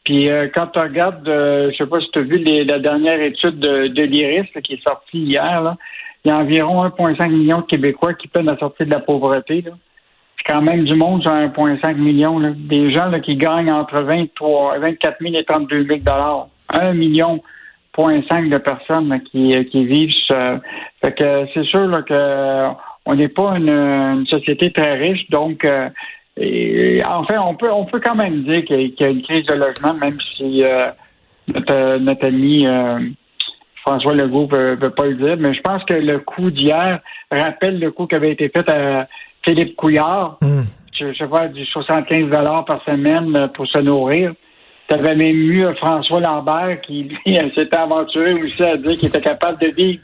Puis 0.07 0.31
euh, 0.31 0.47
quand 0.55 0.67
tu 0.67 0.79
regardes, 0.79 1.27
euh, 1.27 1.69
je 1.69 1.75
sais 1.75 1.85
pas 1.85 1.99
si 1.99 2.09
tu 2.11 2.19
as 2.19 2.21
vu 2.21 2.41
la 2.63 2.79
dernière 2.79 3.19
étude 3.19 3.59
de, 3.59 3.87
de 3.87 4.03
l'IRIS 4.03 4.47
qui 4.63 4.75
est 4.75 4.87
sortie 4.87 5.17
hier, 5.17 5.61
là, 5.61 5.75
il 6.23 6.29
y 6.29 6.31
a 6.31 6.37
environ 6.37 6.85
1,5 6.85 7.29
million 7.29 7.57
de 7.57 7.63
Québécois 7.63 8.13
qui 8.13 8.29
peinent 8.29 8.49
à 8.49 8.55
sortir 8.57 8.85
de 8.85 8.91
la 8.91 9.01
pauvreté. 9.01 9.65
C'est 9.65 10.53
quand 10.53 10.61
même 10.61 10.85
du 10.85 10.95
monde 10.95 11.23
sur 11.23 11.31
1,5 11.31 11.95
million. 11.95 12.39
Là. 12.39 12.51
Des 12.55 12.89
gens 12.93 13.07
là, 13.07 13.19
qui 13.19 13.35
gagnent 13.35 13.69
entre 13.69 13.99
23, 13.99 14.79
24 14.79 15.17
000 15.19 15.35
et 15.35 15.43
32 15.43 15.85
000 15.85 15.99
dollars. 15.99 16.47
1 16.69 16.93
million 16.93 17.41
de 17.97 18.57
personnes 18.59 19.21
qui, 19.31 19.65
qui 19.71 19.85
vivent. 19.85 20.13
fait 21.01 21.15
que 21.17 21.47
c'est 21.53 21.65
sûr 21.65 21.87
là, 21.87 22.03
que 22.03 22.77
on 23.07 23.15
n'est 23.15 23.29
pas 23.29 23.57
une, 23.57 24.25
société 24.27 24.71
très 24.71 24.95
riche, 24.95 25.29
donc 25.29 25.63
euh, 25.65 25.89
et, 26.39 27.01
enfin, 27.05 27.39
on 27.41 27.55
peut, 27.55 27.71
on 27.71 27.85
peut 27.85 27.99
quand 27.99 28.15
même 28.15 28.43
dire 28.43 28.63
qu'il 28.65 28.93
y, 28.99 29.03
a 29.03 29.09
une 29.09 29.23
crise 29.23 29.45
de 29.45 29.53
logement, 29.53 29.93
même 29.95 30.17
si 30.35 30.63
euh, 30.63 30.89
notre, 31.47 32.25
ami 32.25 32.67
euh, 32.67 32.99
François 33.81 34.13
Legault 34.13 34.47
ne 34.51 34.75
veut, 34.75 34.89
pas 34.91 35.05
le 35.05 35.15
dire. 35.15 35.37
Mais 35.39 35.53
je 35.53 35.61
pense 35.61 35.83
que 35.85 35.95
le 35.95 36.19
coup 36.19 36.51
d'hier 36.51 36.99
rappelle 37.31 37.79
le 37.79 37.91
coup 37.91 38.05
qui 38.05 38.15
avait 38.15 38.31
été 38.31 38.49
fait 38.49 38.69
à 38.69 39.07
Philippe 39.43 39.75
Couillard. 39.75 40.37
Hmm. 40.41 40.61
Je, 40.99 41.13
sais 41.13 41.27
pas, 41.27 41.47
du 41.47 41.65
75 41.65 42.29
par 42.65 42.83
semaine 42.85 43.49
pour 43.53 43.67
se 43.67 43.79
nourrir. 43.79 44.33
Tu 44.89 44.95
avais 44.95 45.15
même 45.15 45.35
eu 45.35 45.65
François 45.75 46.19
Lambert 46.19 46.81
qui, 46.81 47.11
s'était 47.25 47.75
aventuré 47.75 48.33
aussi 48.33 48.63
à 48.63 48.77
dire 48.77 48.91
qu'il 48.91 49.09
était 49.09 49.21
capable 49.21 49.59
de 49.59 49.67
vivre 49.67 50.01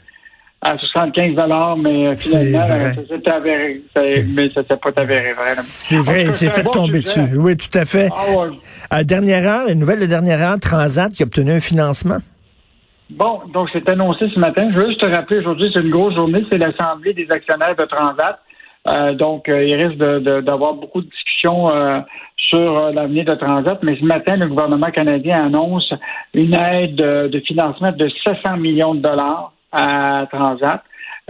à 0.64 0.78
75 0.78 1.34
mais 1.78 2.06
euh, 2.06 2.14
finalement, 2.16 2.64
ça 2.64 2.94
s'est 2.94 3.30
avéré. 3.30 3.82
Mais 4.34 4.48
ça 4.48 4.62
s'est 4.62 4.76
pas 4.76 4.90
avéré 4.96 5.32
vrai. 5.34 5.52
C'est 5.56 5.98
vrai, 5.98 6.32
c'est 6.32 6.48
fait 6.48 6.64
tomber 6.64 7.00
dessus. 7.00 7.20
Oui, 7.36 7.56
tout 7.56 7.78
à 7.78 7.84
fait. 7.84 8.08
Ah, 8.10 8.46
à 8.90 9.04
dernière 9.04 9.46
heure, 9.46 9.68
une 9.68 9.78
nouvelle 9.78 10.00
de 10.00 10.06
dernière 10.06 10.40
heure, 10.40 10.58
Transat 10.58 11.12
qui 11.12 11.22
a 11.22 11.26
obtenu 11.26 11.52
un 11.52 11.60
financement. 11.60 12.18
Bon, 13.10 13.42
donc 13.52 13.68
c'est 13.74 13.86
annoncé 13.90 14.26
ce 14.34 14.40
matin. 14.40 14.70
Je 14.72 14.78
veux 14.78 14.88
juste 14.88 15.00
te 15.00 15.06
rappeler, 15.06 15.40
aujourd'hui, 15.40 15.70
c'est 15.72 15.80
une 15.80 15.90
grosse 15.90 16.14
journée, 16.14 16.42
c'est 16.50 16.58
l'Assemblée 16.58 17.12
des 17.12 17.30
actionnaires 17.30 17.76
de 17.76 17.84
Transat. 17.84 18.40
Euh, 18.88 19.12
donc, 19.14 19.48
euh, 19.48 19.64
il 19.64 19.74
risque 19.74 19.98
d'avoir 19.98 20.74
beaucoup 20.74 21.02
de 21.02 21.08
discussions 21.08 21.70
sur 22.36 22.90
l'avenir 22.90 23.26
de 23.26 23.34
Transat. 23.34 23.78
Mais 23.82 23.96
ce 23.96 24.04
matin, 24.04 24.36
le 24.36 24.48
gouvernement 24.48 24.90
canadien 24.90 25.44
annonce 25.44 25.92
une 26.32 26.54
aide 26.54 26.96
de 26.96 27.40
financement 27.46 27.92
de 27.92 28.08
700 28.26 28.56
millions 28.56 28.94
de 28.94 29.00
dollars 29.00 29.53
à 29.74 30.26
Transat. 30.30 30.82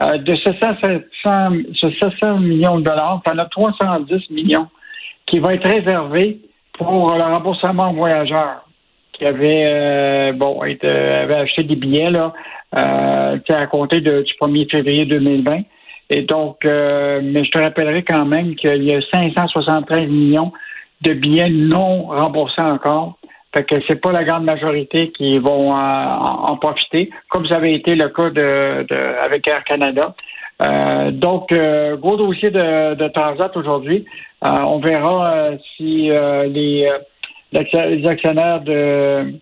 Euh, 0.02 0.18
de 0.18 0.34
ce 0.34 0.50
700, 0.52 2.38
millions 2.40 2.78
de 2.78 2.84
dollars, 2.84 3.22
tu 3.24 3.30
en 3.30 3.38
as 3.38 3.46
310 3.46 4.30
millions 4.30 4.68
qui 5.26 5.38
vont 5.38 5.50
être 5.50 5.68
réservés 5.68 6.40
pour 6.72 7.14
le 7.14 7.22
remboursement 7.22 7.90
aux 7.90 7.94
voyageurs 7.94 8.66
qui 9.12 9.24
avaient 9.24 9.64
euh, 9.66 10.32
bon 10.32 10.60
acheté 10.60 11.62
des 11.62 11.76
billets 11.76 12.10
là 12.10 12.32
euh, 12.76 13.38
à 13.48 13.66
compter 13.68 14.00
du 14.00 14.10
1er 14.10 14.68
février 14.68 15.04
2020. 15.04 15.60
Et 16.10 16.22
donc, 16.22 16.58
mais 16.64 17.44
je 17.44 17.50
te 17.50 17.58
rappellerai 17.58 18.02
quand 18.02 18.26
même 18.26 18.56
qu'il 18.56 18.82
y 18.82 18.92
a 18.92 19.00
573 19.12 20.08
millions 20.08 20.52
de 21.02 21.14
billets 21.14 21.48
non 21.48 22.06
remboursés 22.06 22.60
encore 22.60 23.16
fait 23.54 23.64
que 23.64 23.76
c'est 23.88 24.00
pas 24.00 24.12
la 24.12 24.24
grande 24.24 24.44
majorité 24.44 25.12
qui 25.12 25.38
vont 25.38 25.72
euh, 25.72 25.80
en, 25.80 26.56
profiter, 26.56 27.10
comme 27.28 27.46
ça 27.46 27.56
avait 27.56 27.74
été 27.74 27.94
le 27.94 28.08
cas 28.08 28.30
de, 28.30 29.24
avec 29.24 29.48
Air 29.48 29.62
Canada. 29.64 30.14
Euh, 30.62 31.10
donc, 31.10 31.52
euh, 31.52 31.96
gros 31.96 32.16
dossier 32.16 32.50
de, 32.50 32.94
de 32.94 33.08
Transat 33.08 33.56
aujourd'hui. 33.56 34.04
on 34.42 34.78
verra 34.78 35.50
si 35.76 36.08
les, 36.08 36.90
les, 37.52 38.06
actionnaires 38.06 38.60
de, 38.60 39.34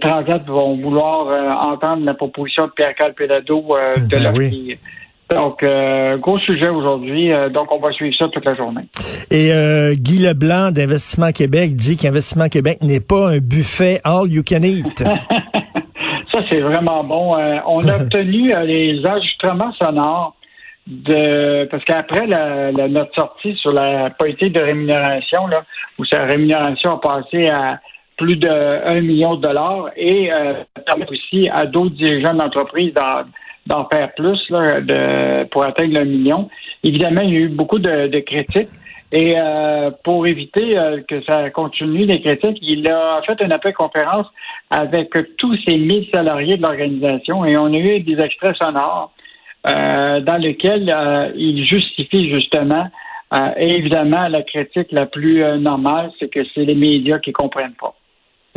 Transat 0.00 0.46
vont 0.46 0.72
vouloir 0.72 1.66
entendre 1.72 2.04
la 2.04 2.14
proposition 2.14 2.66
de 2.66 2.72
Pierre 2.72 2.94
Calpelado 2.94 3.60
de 3.60 4.08
ben 4.08 4.22
leur 4.22 4.34
donc, 5.34 5.62
euh, 5.62 6.16
gros 6.16 6.38
sujet 6.38 6.68
aujourd'hui. 6.68 7.32
Euh, 7.32 7.48
donc, 7.48 7.70
on 7.70 7.78
va 7.78 7.92
suivre 7.92 8.14
ça 8.16 8.28
toute 8.28 8.44
la 8.44 8.54
journée. 8.54 8.82
Et 9.30 9.52
euh, 9.52 9.94
Guy 9.94 10.18
Leblanc 10.18 10.70
d'Investissement 10.70 11.32
Québec 11.32 11.74
dit 11.74 11.96
qu'Investissement 11.96 12.48
Québec 12.48 12.78
n'est 12.82 13.00
pas 13.00 13.28
un 13.28 13.38
buffet 13.38 14.00
all 14.04 14.30
you 14.30 14.42
can 14.48 14.62
eat. 14.62 14.98
ça, 16.32 16.40
c'est 16.48 16.60
vraiment 16.60 17.04
bon. 17.04 17.36
on 17.66 17.88
a 17.88 17.96
obtenu 18.02 18.52
les 18.64 19.04
ajustements 19.04 19.72
sonores 19.72 20.36
de 20.86 21.64
parce 21.70 21.84
qu'après 21.84 22.26
la, 22.26 22.70
notre 22.72 23.14
sortie 23.14 23.54
sur 23.56 23.72
la 23.72 24.10
politique 24.10 24.52
de 24.52 24.60
rémunération, 24.60 25.46
là, 25.46 25.64
où 25.98 26.04
sa 26.04 26.24
rémunération 26.24 26.92
a 26.92 27.00
passé 27.00 27.48
à 27.48 27.80
plus 28.16 28.36
de 28.36 28.48
1 28.48 29.00
million 29.00 29.34
de 29.34 29.40
dollars 29.40 29.90
et 29.96 30.30
permet 30.86 31.06
aussi 31.10 31.48
à 31.48 31.66
d'autres 31.66 31.96
dirigeants 31.96 32.34
d'entreprise 32.34 32.92
dans 32.92 33.24
d'en 33.66 33.86
faire 33.86 34.12
plus 34.14 34.38
là, 34.50 34.80
de, 34.80 35.44
pour 35.44 35.64
atteindre 35.64 35.98
le 35.98 36.04
million. 36.04 36.48
Évidemment, 36.82 37.22
il 37.22 37.32
y 37.32 37.36
a 37.36 37.40
eu 37.40 37.48
beaucoup 37.48 37.78
de, 37.78 38.18
critiques. 38.20 38.68
Et 39.12 39.34
euh, 39.38 39.90
pour 40.02 40.26
éviter 40.26 40.76
euh, 40.76 41.00
que 41.06 41.22
ça 41.22 41.48
continue, 41.50 42.04
les 42.04 42.20
critiques, 42.20 42.58
il 42.62 42.90
a 42.90 43.22
fait 43.24 43.40
une 43.40 43.52
appel 43.52 43.72
conférence 43.72 44.26
avec 44.70 45.10
tous 45.36 45.56
ces 45.64 45.76
1000 45.76 46.08
salariés 46.12 46.56
de 46.56 46.62
l'organisation 46.62 47.44
et 47.44 47.56
on 47.56 47.66
a 47.66 47.76
eu 47.76 48.00
des 48.00 48.18
extraits 48.20 48.56
sonores 48.56 49.12
euh, 49.68 50.20
dans 50.20 50.36
lesquels 50.36 50.92
il 51.36 51.64
justifie 51.64 52.32
justement, 52.32 52.88
et 53.56 53.74
évidemment, 53.76 54.28
la 54.28 54.42
critique 54.42 54.92
la 54.92 55.06
plus 55.06 55.42
normale, 55.58 56.10
c'est 56.18 56.28
que 56.28 56.40
c'est 56.54 56.64
les 56.64 56.74
médias 56.74 57.18
qui 57.18 57.32
comprennent 57.32 57.74
pas. 57.80 57.94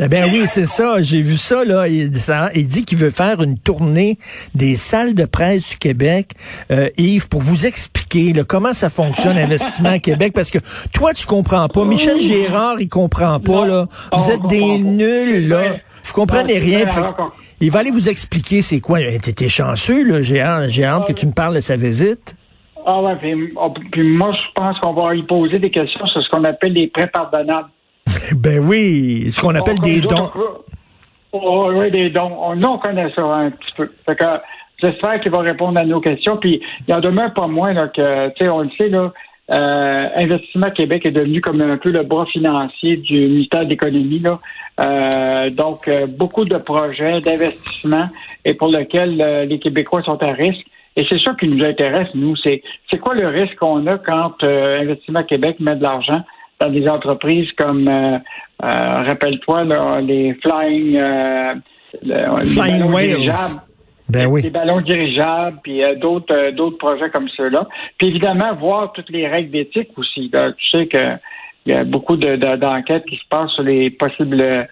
Eh 0.00 0.06
ben 0.06 0.30
oui, 0.32 0.44
c'est 0.46 0.66
ça. 0.66 1.02
J'ai 1.02 1.22
vu 1.22 1.36
ça 1.36 1.64
là. 1.64 1.88
Il, 1.88 2.08
dit 2.10 2.84
qu'il 2.84 2.98
veut 2.98 3.10
faire 3.10 3.42
une 3.42 3.58
tournée 3.58 4.16
des 4.54 4.76
salles 4.76 5.12
de 5.12 5.24
presse 5.24 5.70
du 5.70 5.76
Québec, 5.78 6.34
euh, 6.70 6.88
Yves, 6.96 7.28
pour 7.28 7.42
vous 7.42 7.66
expliquer 7.66 8.32
comment 8.48 8.74
ça 8.74 8.90
fonctionne 8.90 9.36
Investissement 9.38 9.98
Québec, 9.98 10.34
parce 10.36 10.52
que 10.52 10.58
toi 10.92 11.14
tu 11.14 11.26
comprends 11.26 11.66
pas. 11.66 11.84
Michel 11.84 12.20
Gérard, 12.20 12.80
il 12.80 12.88
comprend 12.88 13.40
pas 13.40 13.66
là. 13.66 13.86
Vous 14.12 14.30
êtes 14.30 14.46
des 14.48 14.78
nuls 14.78 15.48
là. 15.48 15.78
Vous 16.04 16.12
comprenez 16.12 16.58
rien. 16.60 16.86
il 17.60 17.72
va 17.72 17.80
aller 17.80 17.90
vous 17.90 18.08
expliquer 18.08 18.62
c'est 18.62 18.78
quoi. 18.78 19.00
Eh, 19.00 19.18
t'étais 19.18 19.48
chanceux 19.48 20.04
là. 20.04 20.22
J'ai 20.22 20.40
hâte, 20.40 21.08
que 21.08 21.12
tu 21.12 21.26
me 21.26 21.32
parles 21.32 21.56
de 21.56 21.60
sa 21.60 21.74
visite. 21.74 22.36
Ah 22.86 23.02
ouais, 23.02 23.16
puis, 23.16 23.52
oh, 23.56 23.74
moi 23.96 24.32
je 24.32 24.52
pense 24.54 24.78
qu'on 24.78 24.92
va 24.92 25.16
y 25.16 25.24
poser 25.24 25.58
des 25.58 25.72
questions 25.72 26.06
sur 26.06 26.22
ce 26.22 26.28
qu'on 26.30 26.44
appelle 26.44 26.74
les 26.74 26.86
prêts 26.86 27.08
pardonnables. 27.08 27.68
Ben 28.36 28.58
oui, 28.60 29.30
ce 29.30 29.40
qu'on 29.40 29.54
appelle 29.54 29.80
des 29.80 30.00
dons. 30.00 30.30
Oh, 31.32 31.70
oui, 31.74 31.90
des 31.90 32.10
dons. 32.10 32.32
On, 32.40 32.62
on 32.62 32.78
connaît 32.78 33.12
ça 33.14 33.22
un 33.22 33.50
petit 33.50 33.72
peu. 33.76 33.90
j'espère 34.80 35.20
qu'il 35.20 35.30
va 35.30 35.40
répondre 35.40 35.78
à 35.78 35.84
nos 35.84 36.00
questions. 36.00 36.36
Puis 36.36 36.60
il 36.86 36.90
y 36.90 36.94
en 36.94 37.00
demeure 37.00 37.32
pas 37.34 37.46
moins 37.46 37.72
là, 37.72 37.88
que, 37.88 38.28
tu 38.30 38.44
sais, 38.44 38.48
on 38.48 38.62
le 38.62 38.70
sait, 38.78 38.88
là, 38.88 39.12
euh, 39.50 40.08
Investissement 40.14 40.70
Québec 40.70 41.06
est 41.06 41.10
devenu 41.10 41.40
comme 41.40 41.60
un 41.60 41.78
peu 41.78 41.90
le 41.90 42.02
bras 42.02 42.26
financier 42.26 42.96
du 42.96 43.14
ministère 43.14 43.64
de 43.64 43.70
l'Économie. 43.70 44.22
Euh, 44.80 45.50
donc, 45.50 45.88
euh, 45.88 46.06
beaucoup 46.06 46.44
de 46.44 46.56
projets 46.58 47.20
d'investissement 47.20 48.06
et 48.44 48.54
pour 48.54 48.68
lesquels 48.68 49.46
les 49.48 49.58
Québécois 49.58 50.02
sont 50.02 50.22
à 50.22 50.32
risque. 50.32 50.64
Et 50.96 51.06
c'est 51.08 51.20
ça 51.20 51.34
qui 51.38 51.46
nous 51.46 51.64
intéresse, 51.64 52.08
nous. 52.14 52.36
C'est, 52.36 52.62
c'est 52.90 52.98
quoi 52.98 53.14
le 53.14 53.28
risque 53.28 53.56
qu'on 53.56 53.86
a 53.86 53.98
quand 53.98 54.42
Investissement 54.42 55.22
Québec 55.22 55.56
met 55.60 55.76
de 55.76 55.82
l'argent 55.82 56.24
dans 56.60 56.70
des 56.70 56.88
entreprises 56.88 57.50
comme, 57.52 57.88
euh, 57.88 58.18
euh, 58.64 59.02
rappelle-toi, 59.04 59.64
les 60.00 60.34
Flying, 60.42 60.96
euh, 60.96 61.54
le- 62.02 62.40
les 62.40 62.46
Flying 62.46 62.82
Whales. 62.92 63.06
dirigeables. 63.06 63.60
Ben 64.08 64.26
oui. 64.26 64.40
Des 64.42 64.50
ballons 64.50 64.80
dirigeables, 64.80 65.58
puis 65.62 65.84
euh, 65.84 65.94
d'autres 65.96 66.50
d'autres 66.52 66.78
projets 66.78 67.10
comme 67.10 67.28
ceux-là. 67.28 67.68
Puis 67.98 68.08
évidemment, 68.08 68.54
voir 68.54 68.92
toutes 68.92 69.10
les 69.10 69.28
règles 69.28 69.50
d'éthique 69.50 69.90
aussi. 69.96 70.30
Là, 70.32 70.52
tu 70.52 70.70
sais 70.70 70.86
que 70.86 71.12
il 71.66 71.72
y 71.72 71.74
a 71.74 71.84
beaucoup 71.84 72.16
de- 72.16 72.36
de- 72.36 72.56
d'enquêtes 72.56 73.04
qui 73.04 73.16
se 73.16 73.28
passent 73.28 73.50
sur 73.52 73.62
les 73.64 73.90
possibles 73.90 74.66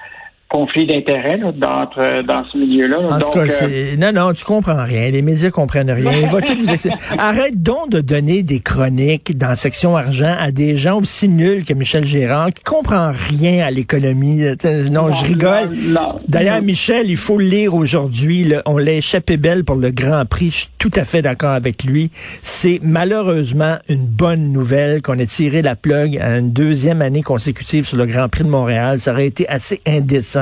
euh, 0.52 0.56
conflits 0.56 0.86
d'intérêts 0.86 1.38
dans, 1.56 1.82
entre- 1.82 2.22
dans 2.26 2.44
ce 2.50 2.58
milieu-là. 2.58 2.98
En 3.00 3.18
Donc, 3.18 3.32
tout 3.32 3.38
cas, 3.40 3.64
euh, 3.64 3.96
non, 3.96 4.12
non, 4.12 4.32
tu 4.32 4.44
comprends 4.44 4.82
rien. 4.84 5.10
Les 5.10 5.22
médias 5.22 5.50
comprennent 5.50 5.90
rien. 5.90 6.26
Va 6.28 6.38
vous. 6.40 6.88
Arrête 7.18 7.62
donc 7.62 7.90
de 7.90 8.00
donner 8.00 8.42
des 8.42 8.60
chroniques 8.60 9.36
dans 9.36 9.54
section 9.56 9.96
argent 9.96 10.34
à 10.38 10.50
des 10.50 10.76
gens 10.76 11.00
aussi 11.00 11.28
nuls 11.28 11.64
que 11.64 11.74
Michel 11.74 12.04
Gérard 12.04 12.52
qui 12.52 12.62
comprend 12.62 13.10
rien 13.12 13.64
à 13.66 13.70
l'économie. 13.70 14.42
Tu 14.58 14.68
sais, 14.68 14.90
Non, 14.90 15.12
je 15.12 15.24
rigole. 15.24 15.70
non, 15.88 16.00
non. 16.02 16.08
D'ailleurs, 16.28 16.62
Michel, 16.62 17.10
il 17.10 17.16
faut 17.16 17.38
le 17.38 17.44
lire 17.46 17.74
aujourd'hui. 17.74 18.52
On 18.66 18.78
l'a 18.78 18.92
échappé 18.92 19.36
belle 19.36 19.64
pour 19.64 19.76
le 19.76 19.90
Grand 19.90 20.24
Prix. 20.26 20.50
Je 20.50 20.56
suis 20.56 20.68
tout 20.78 20.90
à 20.96 21.04
fait 21.04 21.22
d'accord 21.22 21.50
avec 21.50 21.84
lui. 21.84 22.10
C'est 22.42 22.80
malheureusement 22.82 23.76
une 23.88 24.06
bonne 24.06 24.52
nouvelle 24.52 25.02
qu'on 25.02 25.18
ait 25.18 25.26
tiré 25.26 25.62
la 25.62 25.76
plug 25.76 26.18
à 26.18 26.38
une 26.38 26.52
deuxième 26.52 27.02
année 27.02 27.22
consécutive 27.22 27.84
sur 27.86 27.96
le 27.96 28.06
Grand 28.06 28.28
Prix 28.28 28.44
de 28.44 28.48
Montréal. 28.48 29.00
Ça 29.00 29.12
aurait 29.12 29.26
été 29.26 29.48
assez 29.48 29.80
indécent 29.86 30.35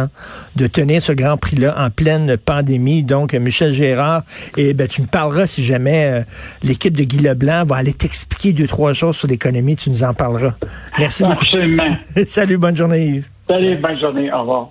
de 0.57 0.67
tenir 0.67 1.03
ce 1.03 1.13
Grand 1.13 1.37
Prix-là 1.37 1.75
en 1.79 1.91
pleine 1.91 2.37
pandémie. 2.37 3.03
Donc, 3.03 3.35
Michel 3.35 3.73
Gérard, 3.73 4.23
et 4.57 4.75
ben, 4.75 4.89
tu 4.89 5.03
me 5.03 5.07
parleras 5.07 5.47
si 5.47 5.63
jamais 5.63 6.07
euh, 6.07 6.23
l'équipe 6.63 6.97
de 6.97 7.05
Guy 7.05 7.19
Leblanc 7.19 7.65
va 7.65 7.77
aller 7.77 7.93
t'expliquer 7.93 8.53
deux, 8.53 8.67
trois 8.67 8.93
choses 8.93 9.17
sur 9.17 9.29
l'économie. 9.29 9.77
Tu 9.77 9.91
nous 9.91 10.05
en 10.05 10.15
parleras. 10.15 10.55
Merci 10.99 11.23
beaucoup. 11.25 11.35
Absolument. 11.43 11.97
Salut, 12.27 12.59
bonne 12.59 12.77
journée 12.77 13.07
Yves. 13.07 13.29
Salut, 13.49 13.77
bonne 13.77 14.01
journée. 14.01 14.33
Au 14.33 14.41
revoir. 14.41 14.71